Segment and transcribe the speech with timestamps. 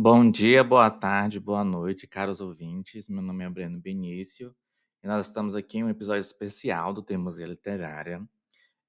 [0.00, 3.08] Bom dia, boa tarde, boa noite, caros ouvintes.
[3.08, 4.54] Meu nome é Breno Benício
[5.02, 8.24] e nós estamos aqui em um episódio especial do Teimosia Literária.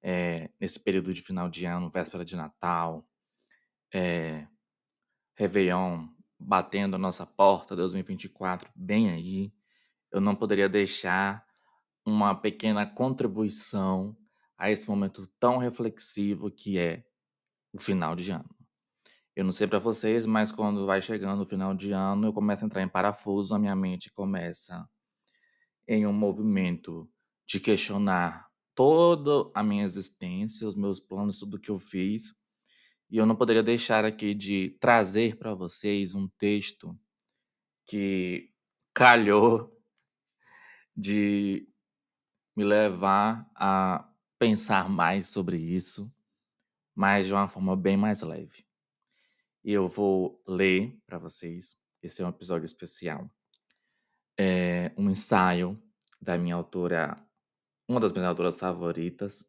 [0.00, 3.04] É, nesse período de final de ano, véspera de Natal,
[3.92, 4.46] é,
[5.34, 6.06] Réveillon
[6.38, 9.52] batendo a nossa porta, 2024 bem aí,
[10.12, 11.44] eu não poderia deixar
[12.06, 14.16] uma pequena contribuição
[14.56, 17.04] a esse momento tão reflexivo que é
[17.72, 18.59] o final de ano.
[19.40, 22.62] Eu não sei para vocês, mas quando vai chegando o final de ano, eu começo
[22.62, 24.86] a entrar em parafuso, a minha mente começa
[25.88, 27.10] em um movimento
[27.48, 32.36] de questionar toda a minha existência, os meus planos, tudo que eu fiz.
[33.08, 36.94] E eu não poderia deixar aqui de trazer para vocês um texto
[37.86, 38.52] que
[38.92, 39.74] calhou
[40.94, 41.66] de
[42.54, 44.06] me levar a
[44.38, 46.12] pensar mais sobre isso,
[46.94, 48.68] mas de uma forma bem mais leve.
[49.62, 51.76] E eu vou ler para vocês.
[52.02, 53.30] Esse é um episódio especial.
[54.38, 55.80] É um ensaio
[56.20, 57.14] da minha autora,
[57.86, 59.44] uma das minhas autoras favoritas,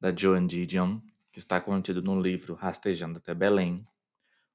[0.00, 1.00] da Joan Didion,
[1.32, 3.84] que está contido no livro Rastejando até Belém.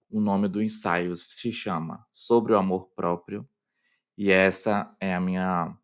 [0.09, 3.47] O nome do ensaio se chama Sobre o Amor Próprio,
[4.17, 5.77] e essa é a minha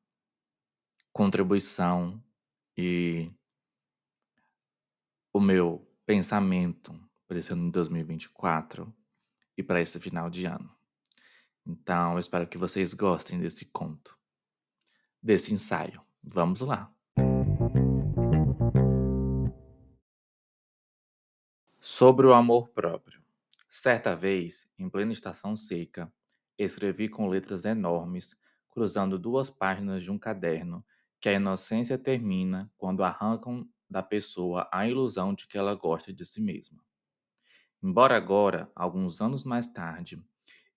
[1.12, 2.24] contribuição
[2.78, 3.32] e
[5.34, 7.07] o meu pensamento
[7.52, 8.94] ano de 2024
[9.58, 10.70] e para esse final de ano.
[11.66, 14.18] Então, eu espero que vocês gostem desse conto,
[15.22, 16.02] desse ensaio.
[16.24, 16.92] Vamos lá!
[21.82, 23.22] Sobre o amor próprio.
[23.68, 26.12] Certa vez, em plena estação seca,
[26.58, 28.38] escrevi com letras enormes,
[28.70, 30.86] cruzando duas páginas de um caderno,
[31.20, 36.26] que a inocência termina quando arrancam da pessoa a ilusão de que ela gosta de
[36.26, 36.87] si mesma.
[37.82, 40.22] Embora agora, alguns anos mais tarde,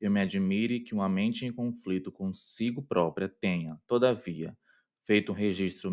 [0.01, 4.57] eu me admire que uma mente em conflito consigo própria tenha, todavia,
[5.07, 5.91] feito um registro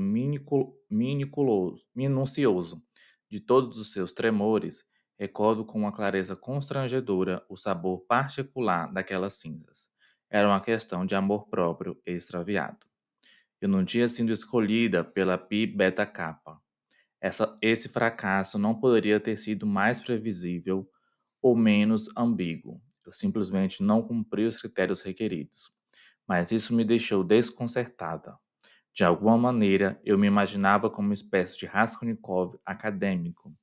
[1.95, 2.83] minucioso
[3.29, 4.83] de todos os seus tremores,
[5.17, 9.89] recordo com uma clareza constrangedora o sabor particular daquelas cinzas.
[10.29, 12.85] Era uma questão de amor próprio extraviado.
[13.61, 16.61] Eu não tinha sido escolhida pela Pi Beta Kappa.
[17.21, 20.89] Essa, esse fracasso não poderia ter sido mais previsível
[21.41, 22.81] ou menos ambíguo.
[23.05, 25.71] Eu simplesmente não cumpri os critérios requeridos.
[26.27, 28.37] Mas isso me deixou desconcertada.
[28.93, 33.55] De alguma maneira, eu me imaginava como uma espécie de Raskolnikov acadêmico,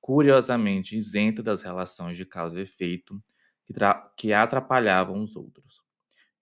[0.00, 3.22] curiosamente isento das relações de causa e efeito
[3.66, 3.74] que,
[4.16, 5.82] que atrapalhavam os outros.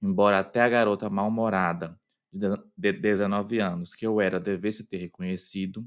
[0.01, 1.99] Embora até a garota mal-humorada
[2.33, 5.87] de 19 anos que eu era devesse ter reconhecido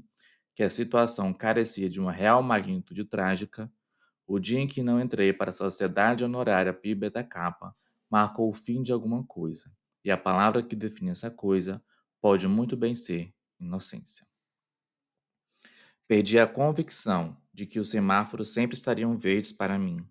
[0.54, 3.72] que a situação carecia de uma real magnitude trágica,
[4.32, 7.74] o dia em que não entrei para a Sociedade Honorária Pi Beta Kappa
[8.08, 9.72] marcou o fim de alguma coisa,
[10.04, 11.82] e a palavra que define essa coisa
[12.20, 14.24] pode muito bem ser inocência.
[16.06, 20.08] Perdi a convicção de que os semáforos sempre estariam verdes para mim,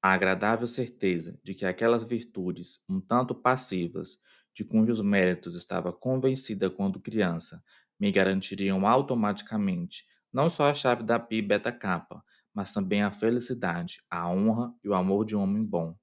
[0.00, 4.18] a agradável certeza de que aquelas virtudes, um tanto passivas,
[4.54, 7.62] de cujos méritos estava convencida quando criança,
[8.00, 12.24] me garantiriam automaticamente não só a chave da Pi Beta Kappa,
[12.54, 15.96] mas também a felicidade, a honra e o amor de um homem bom.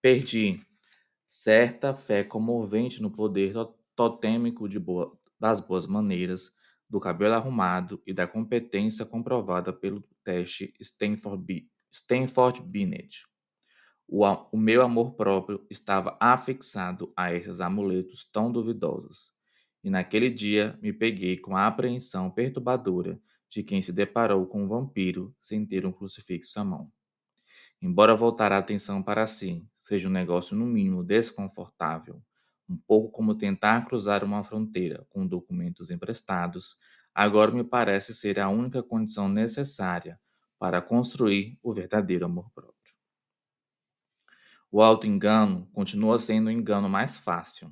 [0.00, 0.60] Perdi
[1.26, 3.54] certa fé comovente no poder
[3.94, 6.52] totêmico boa, das boas maneiras,
[6.88, 13.26] do cabelo arrumado e da competência comprovada pelo teste Stanford, Stanford Binet.
[14.06, 19.32] O, o meu amor próprio estava afixado a esses amuletos tão duvidosos.
[19.82, 23.18] E naquele dia me peguei com a apreensão perturbadora
[23.52, 26.90] de quem se deparou com um vampiro sem ter um crucifixo à mão.
[27.82, 32.22] Embora voltar a atenção para si seja um negócio no mínimo desconfortável,
[32.66, 36.78] um pouco como tentar cruzar uma fronteira com documentos emprestados,
[37.14, 40.18] agora me parece ser a única condição necessária
[40.58, 42.94] para construir o verdadeiro amor próprio.
[44.70, 47.70] O auto-engano continua sendo o engano mais fácil,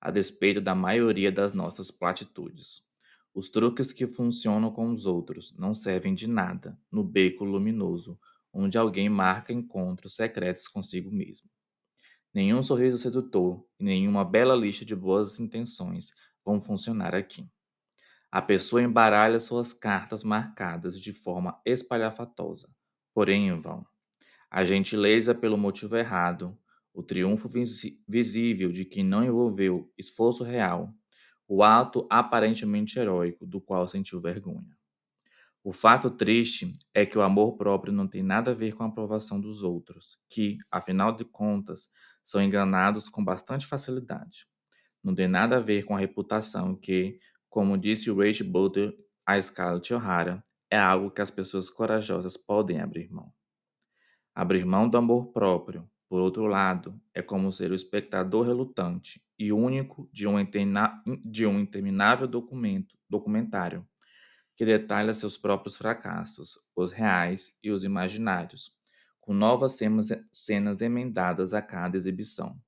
[0.00, 2.89] a despeito da maioria das nossas platitudes.
[3.34, 8.18] Os truques que funcionam com os outros não servem de nada no beco luminoso
[8.52, 11.48] onde alguém marca encontros secretos consigo mesmo.
[12.34, 16.10] Nenhum sorriso sedutor e nenhuma bela lista de boas intenções
[16.44, 17.48] vão funcionar aqui.
[18.30, 22.68] A pessoa embaralha suas cartas marcadas de forma espalhafatosa,
[23.12, 23.84] porém em vão.
[24.48, 26.56] A gentileza pelo motivo errado,
[26.92, 27.48] o triunfo
[28.08, 30.94] visível de quem não envolveu esforço real
[31.52, 34.78] o ato aparentemente heróico do qual sentiu vergonha.
[35.64, 38.86] O fato triste é que o amor próprio não tem nada a ver com a
[38.86, 41.88] aprovação dos outros, que, afinal de contas,
[42.22, 44.46] são enganados com bastante facilidade.
[45.02, 47.18] Não tem nada a ver com a reputação que,
[47.48, 52.80] como disse o Rachel Butler a Scarlett O'Hara, é algo que as pessoas corajosas podem
[52.80, 53.32] abrir mão.
[54.32, 59.52] Abrir mão do amor próprio, por outro lado, é como ser o espectador relutante e
[59.52, 60.34] único de um,
[61.24, 63.86] de um interminável documento, documentário
[64.56, 68.76] que detalha seus próprios fracassos, os reais e os imaginários,
[69.20, 72.60] com novas cenas, cenas emendadas a cada exibição.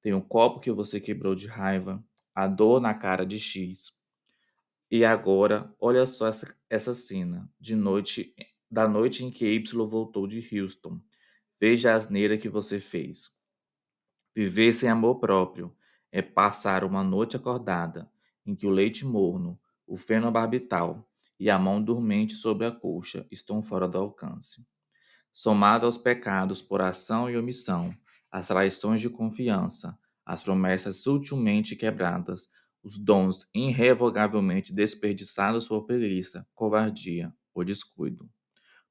[0.00, 2.02] Tem o copo que você quebrou de raiva,
[2.32, 4.00] a dor na cara de X.
[4.88, 8.34] E agora, olha só essa, essa cena, de noite,
[8.70, 11.00] da noite em que Y voltou de Houston.
[11.60, 13.36] Veja a asneira que você fez.
[14.34, 15.74] Viver sem amor próprio
[16.12, 18.10] é passar uma noite acordada
[18.46, 21.08] em que o leite morno, o fenobarbital
[21.38, 24.66] e a mão dormente sobre a coxa estão fora do alcance.
[25.32, 27.92] Somado aos pecados por ação e omissão,
[28.30, 32.48] as traições de confiança, as promessas sutilmente quebradas,
[32.82, 38.30] os dons irrevogavelmente desperdiçados por preguiça, covardia ou descuido.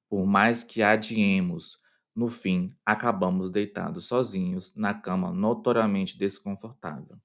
[0.10, 1.80] Por mais que adiemos,
[2.18, 7.16] no fim, acabamos deitados sozinhos na cama notoriamente desconfortável,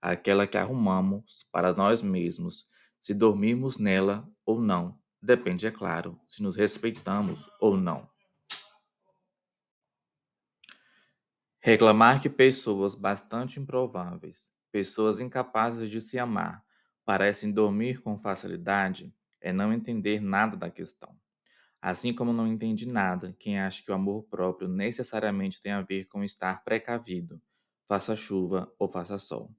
[0.00, 2.64] aquela que arrumamos para nós mesmos,
[2.98, 4.98] se dormirmos nela ou não.
[5.20, 8.08] Depende, é claro, se nos respeitamos ou não.
[11.60, 16.64] Reclamar que pessoas bastante improváveis, pessoas incapazes de se amar,
[17.04, 21.17] parecem dormir com facilidade é não entender nada da questão.
[21.80, 26.06] Assim como não entende nada quem acha que o amor próprio necessariamente tem a ver
[26.06, 27.40] com estar precavido,
[27.86, 29.54] faça chuva ou faça sol.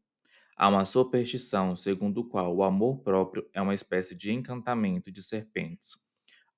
[0.58, 5.24] Há uma superstição segundo o qual o amor próprio é uma espécie de encantamento de
[5.24, 5.98] serpentes,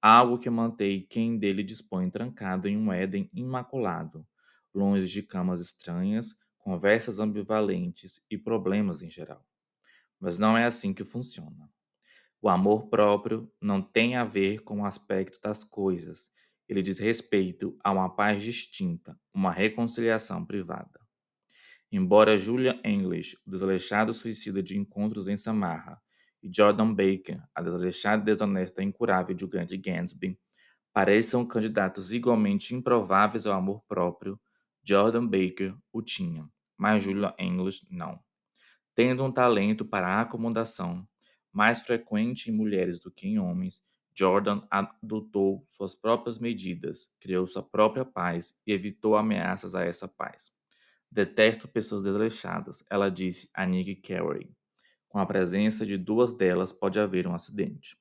[0.02, 4.28] algo que mantém quem dele dispõe trancado em um Éden imaculado,
[4.74, 9.46] longe de camas estranhas, conversas ambivalentes e problemas em geral.
[10.20, 11.70] Mas não é assim que funciona.
[12.42, 16.32] O amor próprio não tem a ver com o aspecto das coisas,
[16.68, 21.00] ele diz respeito a uma paz distinta, uma reconciliação privada.
[21.92, 26.02] Embora Julia English, o desleixado suicida de encontros em Samarra,
[26.42, 30.40] e Jordan Baker, a desleixada desonesta incurável de Grant Gansby,
[30.94, 34.40] pareçam candidatos igualmente improváveis ao amor próprio,
[34.84, 38.20] Jordan Baker o tinha, mas Julia English não.
[38.96, 41.08] Tendo um talento para a acomodação,
[41.52, 43.84] mais frequente em mulheres do que em homens,
[44.14, 50.52] Jordan adotou suas próprias medidas, criou sua própria paz e evitou ameaças a essa paz.
[51.10, 54.56] Detesto pessoas desleixadas, ela disse a Nick Carey.
[55.08, 57.98] Com a presença de duas delas pode haver um acidente.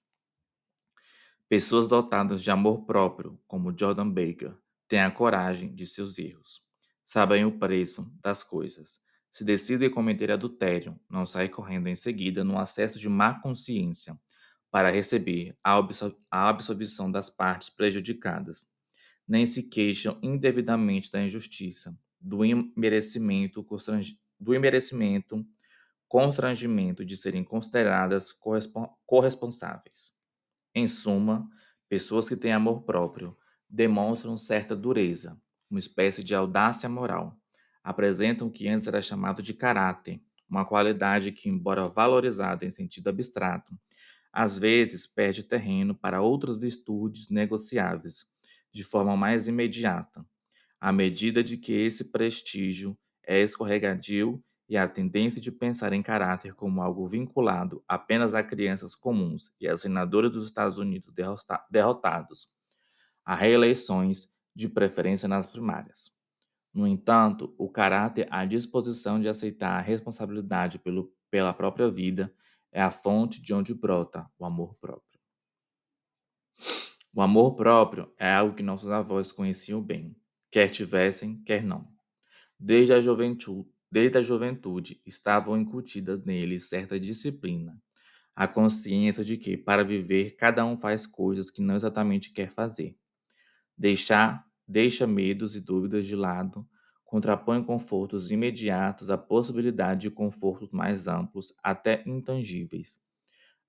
[1.49, 4.57] Pessoas dotadas de amor próprio, como Jordan Baker,
[4.87, 6.71] têm a coragem de seus erros
[7.11, 9.01] sabem o preço das coisas.
[9.31, 14.19] Se decidem cometer adultério, não saem correndo em seguida num acesso de má consciência
[14.71, 15.79] para receber a,
[16.31, 18.67] a absolvição das partes prejudicadas.
[19.27, 23.65] Nem se queixam indevidamente da injustiça, do imerecimento,
[24.39, 25.47] do imerecimento
[26.11, 28.35] constrangimento de serem consideradas
[29.07, 30.13] corresponsáveis.
[30.75, 31.49] Em suma,
[31.89, 33.39] pessoas que têm amor próprio
[33.69, 37.40] demonstram certa dureza, uma espécie de audácia moral.
[37.83, 43.09] Apresentam o que antes era chamado de caráter, uma qualidade que, embora valorizada em sentido
[43.09, 43.73] abstrato,
[44.33, 48.27] às vezes perde terreno para outras virtudes negociáveis,
[48.73, 50.25] de forma mais imediata,
[50.81, 52.97] à medida de que esse prestígio
[53.27, 58.95] é escorregadio e a tendência de pensar em caráter como algo vinculado apenas a crianças
[58.95, 61.13] comuns e a senadores dos Estados Unidos
[61.69, 62.49] derrotados,
[63.25, 66.20] a reeleições de preferência nas primárias.
[66.73, 72.33] No entanto, o caráter, a disposição de aceitar a responsabilidade pelo, pela própria vida,
[72.73, 75.19] é a fonte de onde brota o amor próprio.
[77.13, 80.15] O amor próprio é algo que nossos avós conheciam bem,
[80.51, 81.89] quer tivessem, quer não.
[82.59, 87.83] Desde a juventude, desde a juventude estavam incutidas neles certa disciplina,
[88.37, 92.97] a consciência de que, para viver, cada um faz coisas que não exatamente quer fazer.
[93.77, 96.65] Deixar deixa medos e dúvidas de lado,
[97.05, 103.01] contrapõe confortos imediatos à possibilidade de confortos mais amplos, até intangíveis.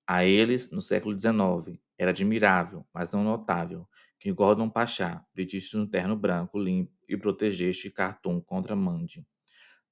[0.06, 5.84] A eles, no século XIX, era admirável, mas não notável, que Gordon Pachá vestisse um
[5.84, 9.26] terno branco limpo e protegeste Khartoum contra Mande.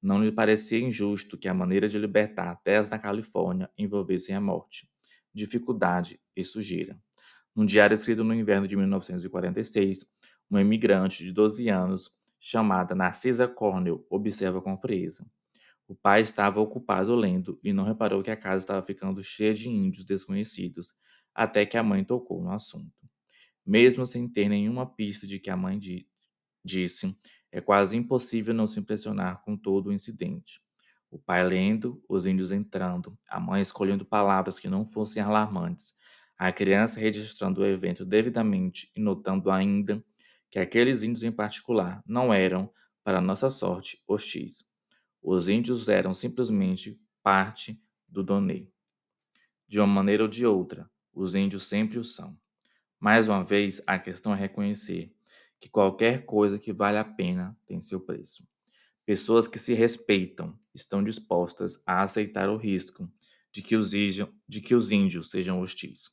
[0.01, 4.89] Não lhe parecia injusto que a maneira de libertar terras na Califórnia envolvesse a morte,
[5.35, 6.97] dificuldade e sujeira.
[7.55, 10.07] Num diário escrito no inverno de 1946,
[10.51, 15.25] uma imigrante de 12 anos, chamada Narcisa Cornell, observa com frieza.
[15.87, 19.69] O pai estava ocupado lendo e não reparou que a casa estava ficando cheia de
[19.69, 20.95] índios desconhecidos,
[21.35, 22.93] até que a mãe tocou no assunto.
[23.65, 26.09] Mesmo sem ter nenhuma pista de que a mãe di
[26.65, 27.17] disse,
[27.51, 30.61] é quase impossível não se impressionar com todo o incidente.
[31.11, 35.95] O pai lendo, os índios entrando, a mãe escolhendo palavras que não fossem alarmantes,
[36.39, 40.05] a criança registrando o evento devidamente e notando ainda
[40.51, 42.73] que aqueles índios em particular não eram,
[43.05, 44.65] para nossa sorte, hostis.
[45.23, 48.73] Os índios eram simplesmente parte do Donei.
[49.69, 52.39] De uma maneira ou de outra, os índios sempre o são.
[52.99, 55.15] Mais uma vez, a questão é reconhecer
[55.59, 58.49] que qualquer coisa que vale a pena tem seu preço.
[59.05, 63.11] Pessoas que se respeitam estão dispostas a aceitar o risco
[63.53, 66.11] de que os, de que os índios sejam hostis,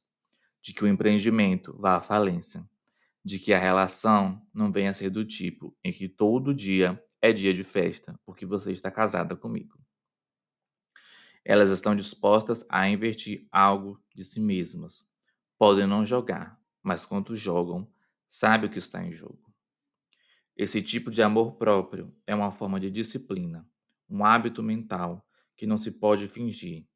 [0.61, 2.67] de que o empreendimento vá à falência,
[3.27, 7.33] de que a relação não venha a ser do tipo em que todo dia é
[7.33, 9.77] dia de festa porque você está casada comigo.
[11.43, 15.05] Elas estão dispostas a investir algo de si mesmas.
[15.57, 17.91] Podem não jogar, mas quando jogam,
[18.29, 19.53] sabe o que está em jogo.
[20.55, 23.69] Esse tipo de amor próprio é uma forma de disciplina,
[24.09, 26.87] um hábito mental que não se pode fingir,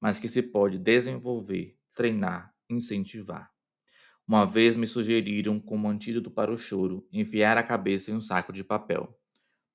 [0.00, 3.52] mas que se pode desenvolver, treinar, incentivar.
[4.30, 8.52] Uma vez me sugeriram, como antídoto para o choro, enfiar a cabeça em um saco
[8.52, 9.12] de papel.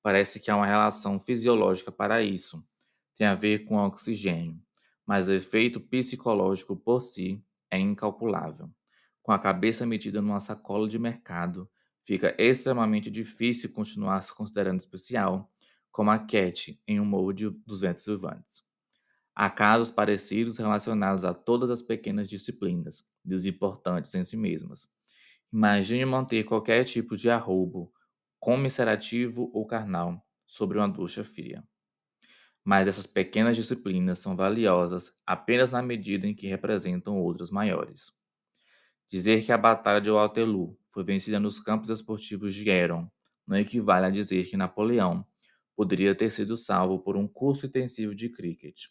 [0.02, 2.66] Parece que há uma relação fisiológica para isso.
[3.14, 4.58] Tem a ver com o oxigênio,
[5.04, 8.70] mas o efeito psicológico por si é incalculável.
[9.22, 11.70] Com a cabeça metida numa sacola de mercado,
[12.02, 15.52] fica extremamente difícil continuar se considerando especial,
[15.92, 18.62] como a Cat em Um Morro dos Ventos Vivantes.
[19.34, 24.88] Há casos parecidos relacionados a todas as pequenas disciplinas, desimportantes em si mesmas.
[25.52, 27.92] Imagine manter qualquer tipo de arrobo,
[28.38, 31.64] comisserativo ou carnal, sobre uma ducha fria.
[32.64, 38.12] Mas essas pequenas disciplinas são valiosas apenas na medida em que representam outras maiores.
[39.08, 43.08] Dizer que a Batalha de Waterloo foi vencida nos campos esportivos de Eron
[43.46, 45.24] não equivale a dizer que Napoleão
[45.76, 48.88] poderia ter sido salvo por um curso intensivo de cricket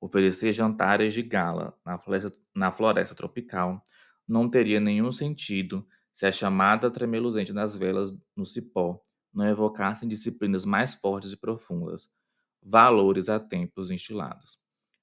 [0.00, 3.82] Oferecer jantares de gala na floresta, na floresta tropical
[4.26, 9.00] não teria nenhum sentido se a chamada tremeluzente das velas no cipó
[9.32, 12.10] não evocassem disciplinas mais fortes e profundas,
[12.60, 14.58] valores a tempos instilados.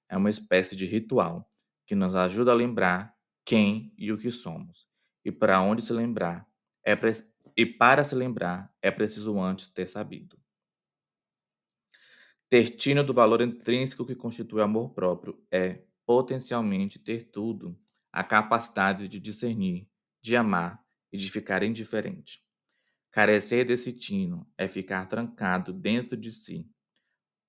[0.09, 1.47] É uma espécie de ritual
[1.87, 4.87] que nos ajuda a lembrar quem e o que somos,
[5.23, 6.47] e para onde se lembrar
[6.83, 7.11] é pre...
[7.55, 10.37] e para se lembrar é preciso antes ter sabido.
[12.49, 17.77] Ter tino do valor intrínseco que constitui amor próprio é, potencialmente, ter tudo,
[18.11, 19.89] a capacidade de discernir,
[20.21, 22.43] de amar e de ficar indiferente.
[23.11, 26.69] Carecer desse tino é ficar trancado dentro de si,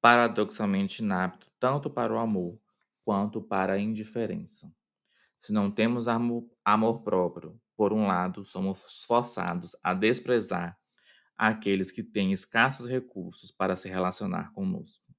[0.01, 2.61] paradoxalmente inapto tanto para o amor
[3.05, 4.73] quanto para a indiferença.
[5.39, 10.79] Se não temos amor, próprio, por um lado, somos forçados a desprezar
[11.37, 15.15] àqueles que têm escassos recursos para se relacionar conosco,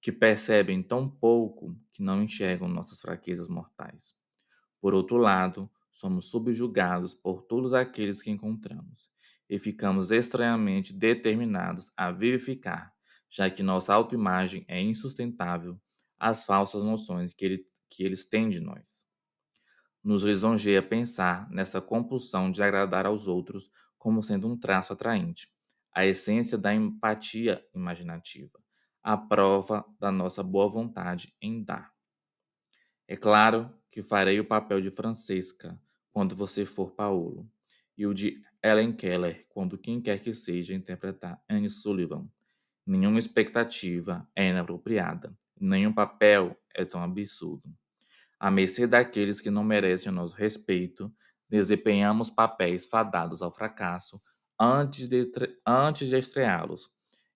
[0.00, 4.14] que percebem tão pouco que não enxergam nossas fraquezas mortais.
[4.82, 9.10] Por outro lado, somos subjugados por todos aqueles que encontramos
[9.48, 12.92] e ficamos estranhamente determinados a vivificar,
[13.30, 15.80] já que nossa autoimagem é insustentável,
[16.18, 19.06] as falsas noções que, ele, que eles têm de nós.
[20.04, 25.48] Nos lisonjeia pensar nessa compulsão de agradar aos outros como sendo um traço atraente,
[25.94, 28.60] a essência da empatia imaginativa,
[29.06, 31.92] a prova da nossa boa vontade em dar.
[33.06, 35.80] É claro que farei o papel de Francesca
[36.12, 37.48] quando você for Paulo,
[37.96, 42.28] e o de Ellen Keller quando quem quer que seja interpretar Anne Sullivan.
[42.84, 47.72] Nenhuma expectativa é inapropriada, nenhum papel é tão absurdo.
[48.40, 51.14] À mercê daqueles que não merecem o nosso respeito,
[51.48, 54.20] Desempenhamos papéis fadados ao fracasso
[54.58, 55.30] antes de,
[55.64, 56.90] antes de estreá-los,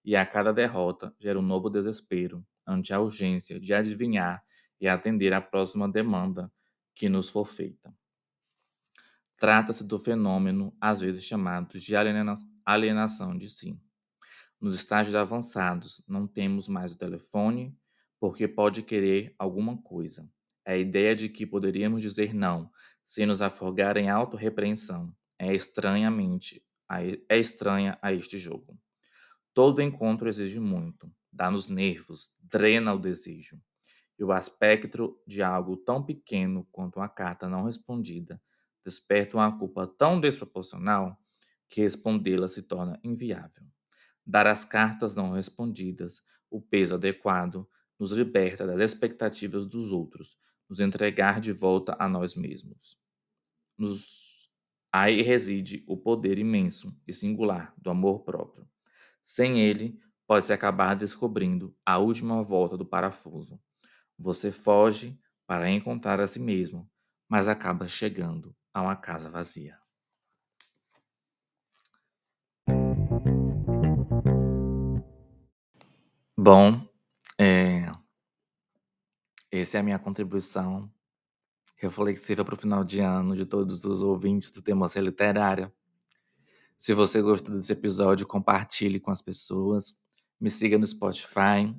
[0.04, 4.42] e a cada derrota gera um novo desespero ante a urgência de adivinhar
[4.80, 6.50] e atender à próxima demanda
[6.95, 7.95] que nos for feita.
[9.37, 11.95] Trata-se do fenômeno, às vezes chamado de
[12.64, 13.80] alienação de si.
[14.61, 17.75] Nos estágios avançados, não temos mais o telefone
[18.19, 20.30] porque pode querer alguma coisa.
[20.66, 22.71] A ideia de que poderíamos dizer não
[23.02, 26.62] se nos afogar em autorrepreensão é estranhamente
[27.28, 28.76] é estranha a este jogo.
[29.52, 33.61] Todo encontro exige muito, dá-nos nervos, drena o desejo.
[34.19, 38.40] E o aspecto de algo tão pequeno quanto uma carta não respondida
[38.85, 41.19] despertam uma culpa tão desproporcional
[41.69, 43.64] que respondê-la se torna inviável.
[44.26, 50.38] Dar as cartas não respondidas o peso adequado nos liberta das expectativas dos outros,
[50.69, 52.99] nos entregar de volta a nós mesmos.
[53.76, 54.50] Nos...
[54.92, 58.69] Aí reside o poder imenso e singular do amor próprio.
[59.22, 63.60] Sem ele, pode-se acabar descobrindo a última volta do parafuso.
[64.18, 66.88] Você foge para encontrar a si mesmo,
[67.28, 69.78] mas acaba chegando a uma casa vazia.
[76.36, 76.80] Bom,
[77.38, 77.90] é,
[79.50, 80.90] essa é a minha contribuição
[81.76, 85.72] reflexiva para o final de ano de todos os ouvintes do Temocia Literária.
[86.80, 89.94] Se você gostou desse episódio, compartilhe com as pessoas.
[90.40, 91.76] Me siga no Spotify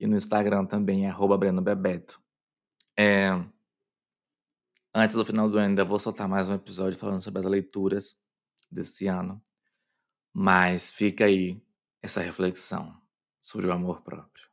[0.00, 2.18] e no Instagram também, arroba Breno Bebeto.
[2.98, 3.28] É,
[4.94, 8.22] antes do final do ano, ainda vou soltar mais um episódio falando sobre as leituras
[8.70, 9.38] desse ano.
[10.32, 11.62] Mas fica aí
[12.00, 12.98] essa reflexão
[13.38, 14.46] sobre o amor próprio.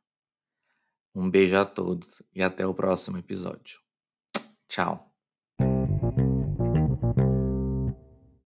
[1.14, 3.80] Um beijo a todos e até o próximo episódio.
[4.68, 5.13] Tchau.